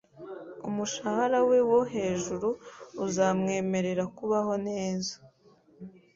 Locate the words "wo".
1.69-1.79